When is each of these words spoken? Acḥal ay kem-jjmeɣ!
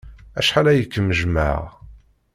Acḥal 0.39 0.67
ay 0.71 0.81
kem-jjmeɣ! 0.93 1.61